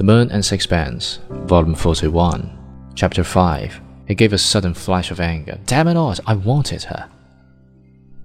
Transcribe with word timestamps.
The 0.00 0.04
Moon 0.04 0.30
and 0.30 0.42
Sixpence, 0.42 1.18
Volume 1.28 1.74
41, 1.74 2.94
Chapter 2.94 3.22
5. 3.22 3.82
He 4.08 4.14
gave 4.14 4.32
a 4.32 4.38
sudden 4.38 4.72
flash 4.72 5.10
of 5.10 5.20
anger. 5.20 5.58
Damn 5.66 5.88
it 5.88 5.96
all, 5.98 6.14
I 6.26 6.36
wanted 6.36 6.84
her. 6.84 7.06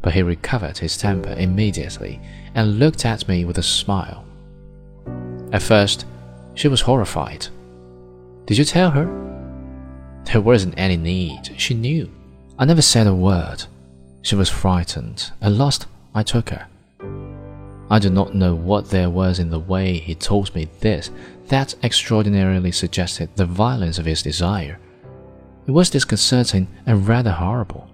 But 0.02 0.14
he 0.14 0.24
recovered 0.24 0.78
his 0.78 0.98
temper 0.98 1.36
immediately 1.38 2.22
and 2.54 2.80
looked 2.80 3.06
at 3.06 3.28
me 3.28 3.44
with 3.44 3.58
a 3.58 3.62
smile. 3.62 4.24
At 5.52 5.64
first, 5.64 6.06
she 6.54 6.70
was 6.70 6.80
horrified. 6.80 7.48
Did 8.46 8.58
you 8.58 8.64
tell 8.64 8.92
her? 8.92 9.08
There 10.32 10.40
wasn't 10.40 10.76
any 10.78 10.96
need. 10.96 11.56
She 11.58 11.74
knew. 11.74 12.10
I 12.58 12.64
never 12.64 12.82
said 12.82 13.06
a 13.06 13.14
word. 13.14 13.66
She 14.22 14.36
was 14.36 14.48
frightened. 14.48 15.30
At 15.42 15.52
last, 15.52 15.88
I 16.14 16.24
took 16.24 16.52
her. 16.52 16.68
I 17.90 18.00
do 18.00 18.10
not 18.10 18.34
know 18.34 18.56
what 18.56 18.90
there 18.90 19.10
was 19.10 19.40
in 19.40 19.50
the 19.50 19.60
way 19.60 20.00
he 20.00 20.16
told 20.16 20.54
me 20.56 20.68
this 20.80 21.12
that 21.48 21.76
extraordinarily 21.84 22.72
suggested 22.72 23.30
the 23.36 23.46
violence 23.46 24.00
of 24.00 24.06
his 24.06 24.24
desire. 24.24 24.80
It 25.68 25.72
was 25.72 25.92
disconcerting 25.92 26.68
and 26.86 27.08
rather 27.08 27.32
horrible. 27.32 27.90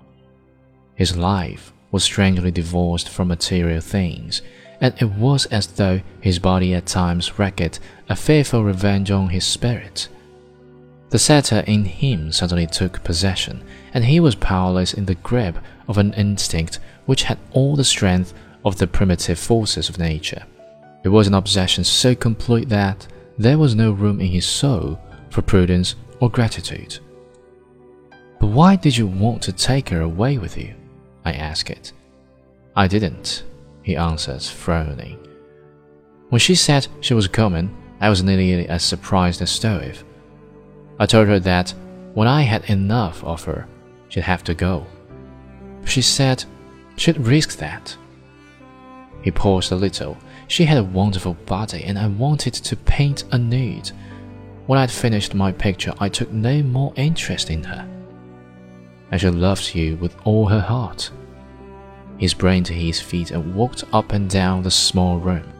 His 0.96 1.18
life 1.18 1.74
was 1.92 2.04
strangely 2.04 2.52
divorced 2.52 3.10
from 3.10 3.28
material 3.28 3.82
things, 3.82 4.42
and 4.80 4.94
it 5.00 5.12
was 5.12 5.46
as 5.48 5.68
though 5.68 6.02
his 6.22 6.40
body 6.40 6.74
at 6.74 6.86
times 6.86 7.38
wreaked 7.38 7.80
a 8.08 8.16
fearful 8.16 8.64
revenge 8.64 9.12
on 9.12 9.30
his 9.30 9.46
spirit. 9.46 10.08
The 11.10 11.20
satyr 11.20 11.60
in 11.68 11.84
him 11.84 12.32
suddenly 12.32 12.68
took 12.68 13.04
possession, 13.04 13.66
and 13.94 14.06
he 14.06 14.22
was 14.22 14.36
powerless 14.36 14.94
in 14.94 15.06
the 15.06 15.16
grip 15.16 15.58
of 15.90 15.98
an 15.98 16.14
instinct 16.14 16.80
which 17.06 17.24
had 17.24 17.38
all 17.52 17.76
the 17.76 17.84
strength 17.84 18.34
of 18.64 18.78
the 18.78 18.88
primitive 18.88 19.40
forces 19.40 19.90
of 19.90 19.98
nature. 20.00 20.44
It 21.04 21.10
was 21.10 21.28
an 21.28 21.34
obsession 21.34 21.84
so 21.84 22.14
complete 22.16 22.70
that 22.70 23.08
there 23.38 23.58
was 23.58 23.76
no 23.76 23.92
room 23.92 24.20
in 24.20 24.28
his 24.28 24.46
soul 24.46 25.00
for 25.30 25.42
prudence 25.42 25.96
or 26.20 26.30
gratitude. 26.30 27.00
But 28.40 28.48
why 28.48 28.76
did 28.76 28.98
you 28.98 29.08
want 29.08 29.42
to 29.44 29.52
take 29.52 29.90
her 29.90 30.02
away 30.02 30.38
with 30.38 30.58
you? 30.58 30.76
I 31.26 31.34
asked 31.34 31.70
it. 31.70 31.92
I 32.76 32.88
didn't, 32.88 33.44
he 33.84 33.96
answered, 33.96 34.44
frowning. 34.44 35.18
When 36.30 36.40
she 36.40 36.56
said 36.56 36.88
she 37.02 37.14
was 37.14 37.28
coming, 37.28 37.76
I 38.00 38.10
was 38.10 38.24
nearly 38.24 38.68
as 38.68 38.84
surprised 38.84 39.42
as 39.42 39.52
Stroeve. 39.52 40.04
I 41.00 41.06
told 41.06 41.28
her 41.28 41.40
that 41.40 41.74
when 42.14 42.28
I 42.28 42.44
had 42.44 42.70
enough 42.70 43.24
of 43.24 43.44
her, 43.46 43.68
she'd 44.10 44.24
have 44.24 44.44
to 44.46 44.54
go. 44.54 44.86
She 45.86 46.02
said 46.02 46.44
she'd 46.96 47.18
risk 47.18 47.58
that. 47.58 47.96
He 49.22 49.32
paused 49.32 49.72
a 49.72 49.76
little. 49.76 50.18
She 50.48 50.66
had 50.66 50.78
a 50.78 50.84
wonderful 50.84 51.36
body, 51.46 51.84
and 51.84 51.98
I 51.98 52.08
wanted 52.08 52.54
to 52.54 52.76
paint 52.76 53.24
a 53.32 53.38
nude. 53.38 53.92
When 54.68 54.80
I'd 54.80 54.92
finished 54.92 55.34
my 55.34 55.52
picture, 55.52 55.94
I 56.00 56.10
took 56.10 56.32
no 56.32 56.64
more 56.64 56.94
interest 56.96 57.50
in 57.50 57.64
her. 57.64 57.88
And 59.12 59.20
she 59.20 59.30
loved 59.30 59.76
you 59.76 59.98
with 59.98 60.16
all 60.24 60.48
her 60.48 60.62
heart. 60.62 61.12
He 62.18 62.28
sprang 62.28 62.64
to 62.64 62.74
his 62.74 63.02
feet 63.02 63.32
and 63.32 63.56
walked 63.56 63.84
up 63.92 64.14
and 64.14 64.30
down 64.30 64.64
the 64.64 64.72
small 64.72 65.20
room. 65.20 65.52